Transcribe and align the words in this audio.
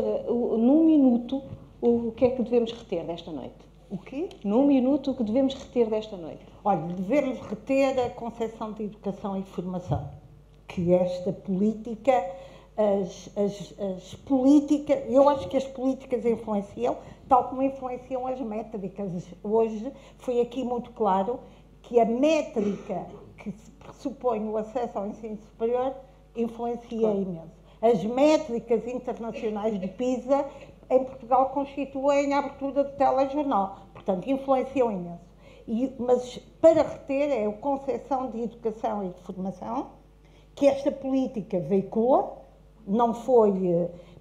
Num 0.00 0.84
minuto, 0.84 1.42
o 1.80 2.12
que 2.12 2.24
é 2.24 2.30
que 2.30 2.42
devemos 2.42 2.72
reter 2.72 3.04
desta 3.04 3.30
noite? 3.30 3.54
O 3.90 3.98
quê? 3.98 4.28
Num 4.42 4.66
minuto, 4.66 5.10
o 5.10 5.14
que 5.14 5.22
devemos 5.22 5.54
reter 5.54 5.88
desta 5.88 6.16
noite? 6.16 6.44
Olha, 6.64 6.80
devemos 6.94 7.38
reter 7.40 7.98
a 8.00 8.10
concepção 8.10 8.72
de 8.72 8.84
educação 8.84 9.38
e 9.38 9.42
formação. 9.42 10.10
Que 10.66 10.92
esta 10.92 11.32
política, 11.32 12.12
as, 12.76 13.30
as, 13.36 13.74
as 13.78 14.14
políticas, 14.14 15.04
eu 15.08 15.28
acho 15.28 15.46
que 15.48 15.56
as 15.56 15.64
políticas 15.64 16.24
influenciam, 16.24 16.96
tal 17.28 17.48
como 17.48 17.62
influenciam 17.62 18.26
as 18.26 18.40
métricas. 18.40 19.12
Hoje 19.42 19.92
foi 20.18 20.40
aqui 20.40 20.64
muito 20.64 20.90
claro 20.92 21.38
que 21.82 22.00
a 22.00 22.04
métrica 22.04 23.06
que 23.36 23.52
pressupõe 23.78 24.48
o 24.48 24.56
acesso 24.56 24.98
ao 24.98 25.06
ensino 25.06 25.36
superior 25.36 25.94
influencia 26.34 26.98
claro. 26.98 27.22
imenso. 27.22 27.63
As 27.84 28.02
métricas 28.02 28.88
internacionais 28.88 29.78
de 29.78 29.86
PISA 29.86 30.46
em 30.88 31.04
Portugal 31.04 31.50
constituem 31.50 32.32
a 32.32 32.38
abertura 32.38 32.82
do 32.82 32.92
telejornal, 32.92 33.88
portanto, 33.92 34.26
influenciam 34.26 34.90
imenso. 34.90 35.20
E, 35.68 35.94
mas 35.98 36.38
para 36.62 36.82
reter 36.82 37.30
é 37.30 37.46
a 37.46 37.52
concepção 37.52 38.30
de 38.30 38.40
educação 38.40 39.04
e 39.04 39.08
de 39.10 39.20
formação 39.20 39.90
que 40.54 40.66
esta 40.66 40.90
política 40.90 41.60
veicula, 41.60 42.38
não 42.86 43.12
foi, 43.12 43.52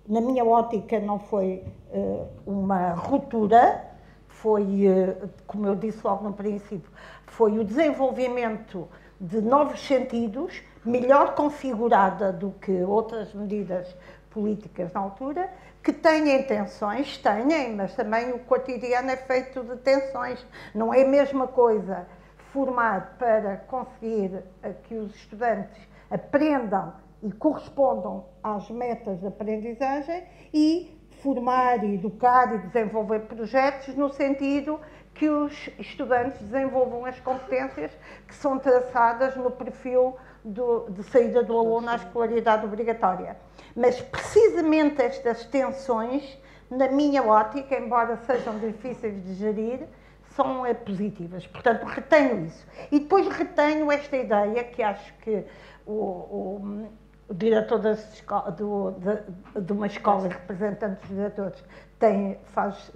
na 0.10 0.20
minha 0.20 0.44
ótica, 0.44 1.00
não 1.00 1.20
foi 1.20 1.64
uh, 1.94 2.28
uma 2.46 2.92
ruptura, 2.96 3.92
foi, 4.28 4.64
uh, 4.90 5.30
como 5.48 5.68
eu 5.68 5.76
disse 5.76 6.06
logo 6.06 6.26
no 6.26 6.34
princípio, 6.34 6.92
foi 7.28 7.58
o 7.58 7.64
desenvolvimento 7.64 8.90
de 9.22 9.40
novos 9.42 9.80
sentidos, 9.80 10.62
melhor 10.86 11.36
configurada 11.36 12.32
do 12.32 12.52
que 12.52 12.84
outras 12.84 13.34
medidas 13.34 13.96
políticas 14.30 14.92
na 14.94 15.00
altura, 15.00 15.50
que 15.84 15.94
têm 15.94 16.36
intenções, 16.36 17.18
têm, 17.18 17.76
mas 17.76 17.96
também 17.96 18.32
o 18.32 18.40
cotidiano 18.40 19.12
é 19.12 19.18
feito 19.18 19.64
de 19.64 19.78
tensões. 19.78 20.46
Não 20.74 20.94
é 20.94 21.04
a 21.04 21.08
mesma 21.08 21.48
coisa 21.48 22.08
formar 22.52 23.16
para 23.18 23.58
conseguir 23.58 24.44
que 24.84 24.96
os 24.96 25.14
estudantes 25.16 25.78
aprendam 26.10 26.94
e 27.22 27.32
correspondam 27.32 28.26
às 28.44 28.70
metas 28.70 29.20
de 29.20 29.28
aprendizagem 29.28 30.24
e 30.54 31.00
formar, 31.22 31.84
educar 31.84 32.54
e 32.54 32.58
desenvolver 32.68 33.22
projetos 33.22 33.96
no 33.96 34.12
sentido 34.12 34.80
que 35.14 35.30
os 35.30 35.70
estudantes 35.78 36.40
desenvolvam 36.40 37.06
as 37.06 37.20
competências 37.20 37.92
que 38.28 38.34
são 38.34 38.58
traçadas 38.58 39.36
no 39.36 39.52
perfil 39.52 40.18
do, 40.44 40.90
de 40.90 41.04
saída 41.04 41.44
do 41.44 41.58
aluno 41.58 41.90
à 41.90 41.96
escolaridade 41.96 42.66
obrigatória. 42.66 43.38
Mas 43.76 44.02
precisamente 44.02 45.02
estas 45.02 45.46
tensões, 45.46 46.38
na 46.70 46.90
minha 46.90 47.24
ótica, 47.24 47.78
embora 47.78 48.18
sejam 48.18 48.58
difíceis 48.60 49.24
de 49.24 49.36
gerir, 49.36 49.88
são 50.36 50.66
é, 50.66 50.74
positivas. 50.74 51.46
Portanto, 51.48 51.84
retenho 51.86 52.46
isso. 52.46 52.66
E 52.92 53.00
depois 53.00 53.28
retenho 53.28 53.92
esta 53.92 54.18
ideia 54.18 54.64
que 54.64 54.82
acho 54.82 55.14
que 55.20 55.46
o, 55.86 55.94
o, 55.94 56.88
o 57.28 57.34
diretor 57.34 57.86
escola, 57.86 58.52
do, 58.52 58.92
de, 58.92 59.62
de, 59.62 59.74
uma 59.74 59.88
escola, 59.88 60.28
representante 60.28 61.00
dos 61.02 61.10
diretores, 61.10 61.64
tem, 62.00 62.38
faz, 62.54 62.92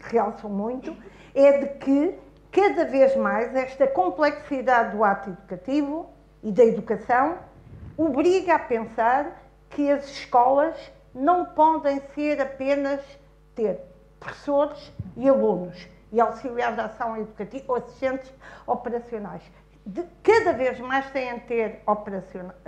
realçam 0.00 0.50
muito, 0.50 0.96
é 1.34 1.58
de 1.58 1.66
que 1.78 2.18
cada 2.52 2.84
vez 2.84 3.16
mais 3.16 3.54
esta 3.54 3.86
complexidade 3.86 4.96
do 4.96 5.04
ato 5.04 5.30
educativo 5.30 6.10
e 6.42 6.52
da 6.52 6.64
educação 6.64 7.38
obriga 7.96 8.54
a 8.54 8.58
pensar 8.58 9.42
que 9.70 9.90
as 9.90 10.04
escolas 10.06 10.76
não 11.14 11.44
podem 11.44 12.00
ser 12.14 12.40
apenas 12.40 13.00
ter 13.54 13.80
professores 14.18 14.92
e 15.16 15.28
alunos 15.28 15.88
e 16.12 16.20
auxiliares 16.20 16.76
de 16.76 16.82
ação 16.82 17.16
educativa 17.16 17.64
ou 17.68 17.76
assistentes 17.76 18.32
operacionais. 18.66 19.42
De, 19.86 20.04
cada 20.22 20.52
vez 20.52 20.78
mais 20.80 21.10
têm 21.10 21.34
de 21.34 21.40
ter 21.42 21.82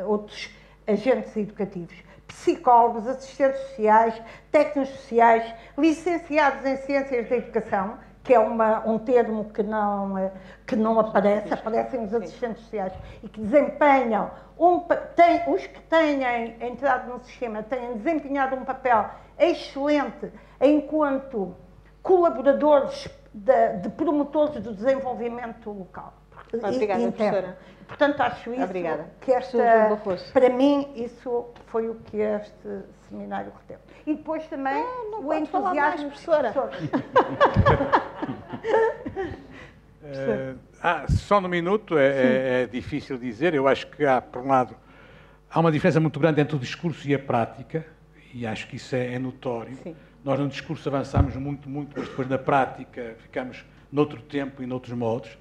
outros 0.07 0.51
agentes 0.87 1.37
educativos, 1.37 1.95
psicólogos, 2.27 3.07
assistentes 3.07 3.61
sociais, 3.61 4.21
técnicos 4.51 4.95
sociais, 4.97 5.55
licenciados 5.77 6.65
em 6.65 6.77
ciências 6.79 7.29
da 7.29 7.37
educação, 7.37 7.99
que 8.23 8.33
é 8.33 8.39
uma, 8.39 8.87
um 8.87 8.99
termo 8.99 9.51
que 9.53 9.63
não, 9.63 10.31
que 10.67 10.77
não 10.77 11.01
aparece, 11.01 11.53
aparecem 11.53 12.05
os 12.05 12.15
assistentes 12.15 12.63
sociais 12.63 12.93
e 13.23 13.29
que 13.29 13.41
desempenham, 13.41 14.31
um, 14.59 14.81
tem, 15.17 15.43
os 15.53 15.67
que 15.67 15.81
têm 15.83 16.23
entrado 16.61 17.13
no 17.13 17.23
sistema 17.25 17.63
têm 17.63 17.97
desempenhado 17.97 18.55
um 18.55 18.65
papel 18.65 19.11
excelente 19.39 20.33
enquanto 20.61 21.57
colaboradores 22.03 23.09
de, 23.35 23.79
de 23.79 23.89
promotores 23.91 24.63
do 24.63 24.75
desenvolvimento 24.75 25.71
local. 25.71 26.22
Obrigada, 26.53 27.13
professora. 27.13 27.59
Portanto, 27.87 28.21
acho 28.21 28.53
isso 28.53 28.63
Obrigada. 28.63 29.11
que 29.21 29.33
esta, 29.33 30.01
para 30.33 30.49
mim, 30.49 30.89
isso 30.97 31.47
foi 31.67 31.89
o 31.89 31.97
que 31.97 32.17
este 32.19 32.83
seminário 33.09 33.53
reteve. 33.61 33.83
E 34.07 34.15
depois 34.15 34.47
também 34.47 34.83
não, 34.83 35.11
não 35.11 35.29
o 35.29 35.35
entusiasmo 35.35 35.75
mais, 35.75 36.03
professora. 36.03 36.55
uh, 40.03 40.59
ah, 40.83 41.05
só 41.09 41.41
no 41.41 41.49
minuto 41.49 41.99
é, 41.99 42.07
é, 42.07 42.63
é, 42.63 42.67
difícil 42.67 43.19
dizer. 43.19 43.55
Eu 43.55 43.69
acho 43.69 43.87
que 43.89 44.07
há, 44.07 44.23
por 44.23 44.43
um 44.43 44.49
lado, 44.49 44.75
há 45.51 45.61
uma 45.61 45.71
diferença 45.71 46.01
muito 46.01 46.19
grande 46.19 46.41
entre 46.41 46.57
o 46.57 46.59
discurso 46.59 47.07
e 47.07 47.15
a 47.15 47.19
prática, 47.19 47.85
e 48.33 48.47
acho 48.47 48.67
que 48.69 48.77
isso 48.77 48.97
é, 48.97 49.15
é 49.15 49.19
notório. 49.19 49.77
Sim. 49.77 49.95
Nós 50.25 50.39
no 50.39 50.49
discurso 50.49 50.89
avançamos 50.89 51.37
muito, 51.37 51.69
muito, 51.69 51.93
mas 51.95 52.09
depois 52.09 52.27
na 52.29 52.39
prática 52.39 53.17
ficamos 53.19 53.65
noutro 53.91 54.23
tempo 54.23 54.63
e 54.63 54.67
noutros 54.67 54.97
modos. 54.97 55.37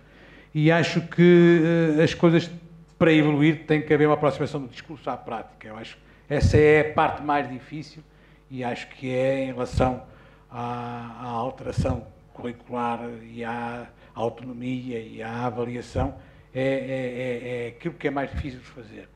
E 0.54 0.72
acho 0.72 1.02
que 1.02 1.62
uh, 1.98 2.02
as 2.02 2.14
coisas, 2.14 2.50
para 2.98 3.12
evoluir, 3.14 3.66
tem 3.66 3.82
que 3.82 3.94
haver 3.94 4.08
uma 4.08 4.16
aproximação 4.16 4.62
do 4.62 4.68
discurso 4.68 5.10
à 5.10 5.18
prática. 5.18 5.68
Eu 5.68 5.78
acho 5.78 5.96
que 5.96 6.02
essa 6.34 6.58
é 6.58 6.82
a 6.82 6.94
parte 6.94 7.24
mais 7.24 7.50
difícil 7.50 8.04
e 8.50 8.64
acho 8.64 8.88
que 8.90 9.10
é 9.10 9.46
em 9.46 9.54
relação 9.54 10.04
à, 10.50 11.20
à 11.22 11.28
alteração 11.28 12.06
curricular 12.34 13.00
e 13.24 13.44
à 13.44 13.88
autonomia 14.14 15.00
e 15.00 15.22
à 15.22 15.46
avaliação, 15.46 16.16
é, 16.54 16.62
é, 16.62 16.66
é, 16.66 17.66
é, 17.66 17.68
aquilo 17.70 17.94
que 17.94 18.08
é 18.08 18.12
mais 18.12 18.30
difícil 18.32 18.60
de 18.60 18.66
fazer. 18.66 19.08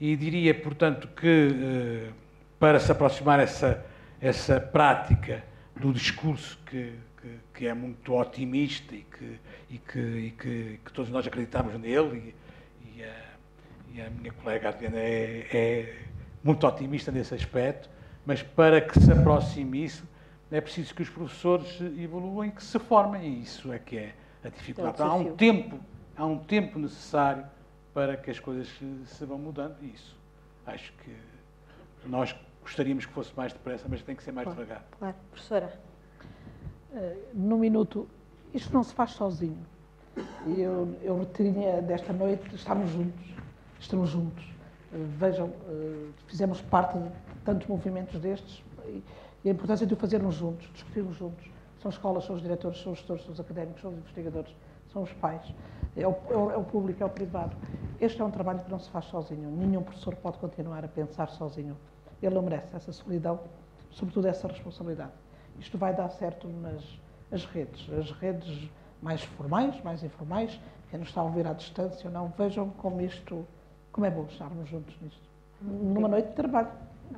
E 0.00 0.16
diria, 0.16 0.52
portanto, 0.52 1.08
que 1.08 2.06
eh, 2.08 2.10
para 2.58 2.80
se 2.80 2.90
aproximar 2.90 3.38
essa, 3.38 3.84
essa 4.20 4.60
prática 4.60 5.44
do 5.82 5.92
discurso 5.92 6.56
que, 6.64 6.94
que, 7.20 7.38
que 7.52 7.66
é 7.66 7.74
muito 7.74 8.14
otimista 8.14 8.94
e 8.94 9.02
que, 9.02 9.38
e 9.68 9.78
que, 9.78 9.98
e 9.98 10.30
que, 10.30 10.80
que 10.84 10.92
todos 10.92 11.10
nós 11.10 11.26
acreditamos 11.26 11.74
nele, 11.78 12.34
e, 12.84 12.98
e, 12.98 13.04
a, 13.04 13.24
e 13.92 14.00
a, 14.00 14.10
minha 14.10 14.32
colega 14.32 14.68
Adriana 14.68 14.98
é, 14.98 15.48
é 15.52 15.98
muito 16.42 16.64
otimista 16.64 17.10
nesse 17.10 17.34
aspecto, 17.34 17.90
mas 18.24 18.42
para 18.42 18.80
que 18.80 18.98
se 19.00 19.10
aproxime 19.10 19.84
isso, 19.84 20.08
é 20.52 20.60
preciso 20.60 20.94
que 20.94 21.02
os 21.02 21.10
professores 21.10 21.80
evoluam 21.98 22.44
e 22.44 22.52
que 22.52 22.62
se 22.62 22.78
formem, 22.78 23.38
e 23.38 23.42
isso 23.42 23.72
é 23.72 23.78
que 23.78 23.98
é 23.98 24.14
a 24.44 24.48
dificuldade. 24.48 24.94
Então, 24.94 25.10
há 25.10 25.14
um 25.14 25.34
tempo, 25.34 25.80
há 26.16 26.26
um 26.26 26.38
tempo 26.38 26.78
necessário 26.78 27.44
para 27.92 28.16
que 28.16 28.30
as 28.30 28.38
coisas 28.38 28.68
se 29.06 29.24
vão 29.24 29.38
mudando, 29.38 29.76
e 29.82 29.86
isso 29.86 30.16
acho 30.64 30.92
que 31.02 31.16
nós 32.06 32.36
gostaríamos 32.62 33.06
que 33.06 33.12
fosse 33.12 33.32
mais 33.36 33.52
depressa, 33.52 33.86
mas 33.88 34.02
tem 34.02 34.14
que 34.14 34.22
ser 34.22 34.32
mais 34.32 34.46
claro, 34.46 34.60
devagar. 34.60 34.84
Claro. 34.98 35.16
Professora? 35.30 35.80
Uh, 36.92 37.16
no 37.34 37.58
minuto, 37.58 38.08
isto 38.54 38.72
não 38.72 38.82
se 38.82 38.94
faz 38.94 39.12
sozinho. 39.12 39.58
Eu, 40.56 40.94
eu 41.02 41.18
retinha 41.18 41.80
desta 41.80 42.12
noite, 42.12 42.54
estamos 42.54 42.90
juntos, 42.90 43.26
estamos 43.80 44.10
juntos. 44.10 44.44
Uh, 44.92 45.04
vejam, 45.18 45.46
uh, 45.48 46.12
fizemos 46.26 46.60
parte 46.60 46.98
de 46.98 47.10
tantos 47.44 47.66
movimentos 47.66 48.20
destes 48.20 48.62
e, 48.86 49.02
e 49.44 49.48
a 49.48 49.52
importância 49.52 49.86
de 49.86 49.94
o 49.94 49.96
fazermos 49.96 50.34
juntos, 50.34 50.68
discutirmos 50.72 51.16
juntos. 51.16 51.50
São 51.80 51.90
escolas, 51.90 52.24
são 52.24 52.36
os 52.36 52.42
diretores, 52.42 52.80
são 52.80 52.92
os 52.92 52.98
gestores, 52.98 53.24
são 53.24 53.32
os 53.32 53.40
académicos, 53.40 53.80
são 53.80 53.90
os 53.90 53.98
investigadores, 53.98 54.54
são 54.92 55.02
os 55.02 55.12
pais, 55.14 55.52
é 55.96 56.06
o, 56.06 56.14
é 56.30 56.36
o, 56.36 56.50
é 56.52 56.56
o 56.56 56.62
público, 56.62 57.02
é 57.02 57.06
o 57.06 57.10
privado. 57.10 57.56
Este 58.00 58.20
é 58.20 58.24
um 58.24 58.30
trabalho 58.30 58.60
que 58.60 58.70
não 58.70 58.78
se 58.78 58.88
faz 58.90 59.06
sozinho. 59.06 59.50
Nenhum 59.50 59.82
professor 59.82 60.14
pode 60.16 60.38
continuar 60.38 60.84
a 60.84 60.88
pensar 60.88 61.28
sozinho. 61.30 61.76
Ele 62.22 62.34
não 62.34 62.42
merece 62.42 62.74
essa 62.74 62.92
solidão, 62.92 63.40
sobretudo 63.90 64.28
essa 64.28 64.48
responsabilidade. 64.48 65.12
Isto 65.58 65.76
vai 65.76 65.94
dar 65.94 66.08
certo 66.10 66.48
nas 66.48 66.82
as 67.32 67.44
redes, 67.46 67.88
as 67.98 68.10
redes 68.12 68.70
mais 69.00 69.22
formais, 69.22 69.74
mais 69.82 70.04
informais, 70.04 70.60
quem 70.90 71.00
nos 71.00 71.08
está 71.08 71.22
a 71.22 71.24
ouvir 71.24 71.46
à 71.46 71.52
distância 71.54 72.06
ou 72.06 72.12
não, 72.12 72.32
vejam 72.36 72.68
como 72.70 73.00
isto, 73.00 73.46
como 73.90 74.06
é 74.06 74.10
bom 74.10 74.26
estarmos 74.30 74.68
juntos 74.68 74.94
nisto. 75.00 75.22
Numa 75.60 76.08
noite 76.08 76.28
de 76.28 76.34
trabalho. 76.34 76.68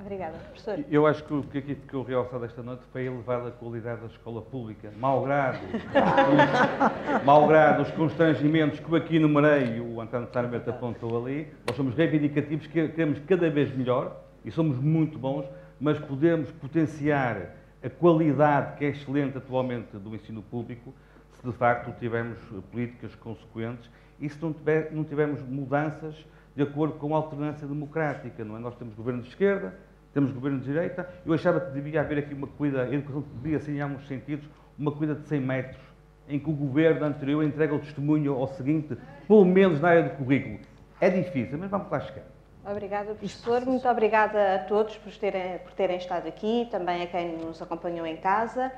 Obrigada, 0.01 0.37
professor. 0.39 0.85
Eu 0.91 1.07
acho 1.07 1.23
que 1.23 1.35
o 1.35 1.43
que 1.45 1.59
aqui 1.59 1.75
ficou 1.75 2.03
realçado 2.03 2.45
esta 2.45 2.63
noite 2.63 2.83
foi 2.93 3.03
a 3.03 3.05
elevada 3.05 3.51
qualidade 3.53 4.01
da 4.01 4.07
escola 4.07 4.43
pública, 4.43 4.91
malgrado, 4.99 5.59
os, 5.67 7.23
malgrado 7.25 7.83
os 7.83 7.91
constrangimentos 7.93 8.81
que 8.81 8.91
eu 8.91 8.97
aqui 8.97 9.17
enumerei, 9.17 9.81
o 9.81 10.01
António 10.01 10.29
Sarmento 10.33 10.69
apontou 10.69 11.25
ali, 11.25 11.53
nós 11.67 11.77
somos 11.77 11.95
reivindicativos, 11.95 12.67
que 12.67 12.89
temos 12.89 13.21
cada 13.21 13.49
vez 13.51 13.75
melhor 13.77 14.21
e 14.45 14.51
somos 14.51 14.79
muito 14.79 15.19
bons 15.19 15.47
mas 15.81 15.99
podemos 15.99 16.51
potenciar 16.53 17.57
a 17.83 17.91
qualidade 17.91 18.77
que 18.77 18.85
é 18.85 18.89
excelente 18.89 19.37
atualmente 19.37 19.97
do 19.97 20.15
ensino 20.15 20.43
público 20.43 20.95
se 21.33 21.47
de 21.47 21.53
facto 21.53 21.97
tivermos 21.99 22.39
políticas 22.71 23.15
consequentes 23.17 23.91
e 24.21 24.29
se 24.29 24.41
não, 24.41 24.53
tiver, 24.53 24.93
não 24.93 25.05
tivermos 25.05 25.43
mudanças 25.43 26.25
de 26.55 26.63
acordo 26.63 26.95
com 26.95 27.15
a 27.15 27.19
alternância 27.19 27.67
democrática, 27.67 28.45
não 28.45 28.57
é? 28.57 28.61
Nós 28.61 28.77
temos 28.77 28.95
governo 28.95 29.23
de 29.23 29.29
esquerda, 29.29 29.75
temos 30.13 30.31
governo 30.31 30.61
de 30.61 30.67
direita, 30.67 31.09
eu 31.27 31.35
achava 31.35 31.61
que 31.61 31.73
devia 31.73 32.01
haver 32.01 32.19
aqui 32.19 32.33
uma 32.33 32.47
corrida, 32.47 32.83
a 32.85 32.95
educação 32.95 33.25
devia 33.43 33.59
ser, 33.59 33.73
em 33.73 33.81
alguns 33.81 34.07
sentidos, 34.07 34.49
uma 34.79 34.93
corrida 34.93 35.17
de 35.17 35.27
100 35.27 35.41
metros, 35.41 35.83
em 36.29 36.39
que 36.39 36.49
o 36.49 36.53
governo 36.53 37.05
anterior 37.05 37.43
entrega 37.43 37.75
o 37.75 37.81
testemunho 37.81 38.35
ao 38.35 38.47
seguinte, 38.47 38.97
pelo 39.27 39.45
menos 39.45 39.81
na 39.81 39.89
área 39.89 40.05
do 40.05 40.11
currículo. 40.11 40.61
É 41.01 41.11
difícil, 41.11 41.59
mas 41.59 41.71
vamos 41.71 41.91
lá 41.91 42.01
chegar. 42.01 42.34
Obrigada, 42.67 43.15
professor. 43.15 43.65
Muito 43.67 43.87
obrigada 43.89 44.55
a 44.55 44.59
todos 44.61 44.97
por 44.97 45.13
terem, 45.17 45.59
por 45.59 45.73
terem 45.73 45.99
estado 45.99 46.27
aqui, 46.27 46.67
também 46.71 47.03
a 47.03 47.07
quem 47.07 47.37
nos 47.37 47.61
acompanhou 47.61 48.07
em 48.07 48.17
casa. 48.17 48.73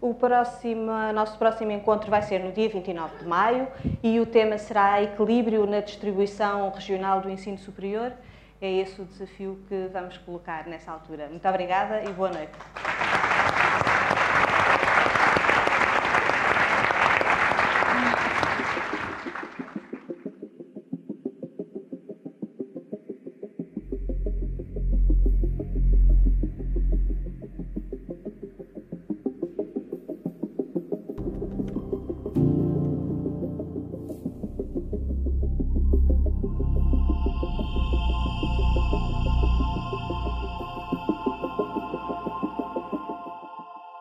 O 0.00 0.14
próximo, 0.14 0.92
nosso 1.12 1.38
próximo 1.38 1.72
encontro 1.72 2.10
vai 2.10 2.22
ser 2.22 2.40
no 2.40 2.52
dia 2.52 2.68
29 2.68 3.18
de 3.18 3.26
maio 3.26 3.68
e 4.02 4.20
o 4.20 4.26
tema 4.26 4.56
será 4.58 5.02
equilíbrio 5.02 5.66
na 5.66 5.80
distribuição 5.80 6.70
regional 6.70 7.20
do 7.20 7.30
ensino 7.30 7.58
superior. 7.58 8.12
É 8.60 8.70
esse 8.70 9.00
o 9.00 9.04
desafio 9.04 9.58
que 9.68 9.88
vamos 9.92 10.18
colocar 10.18 10.66
nessa 10.66 10.90
altura. 10.90 11.28
Muito 11.28 11.46
obrigada 11.48 12.02
e 12.02 12.12
boa 12.12 12.30
noite. 12.30 12.52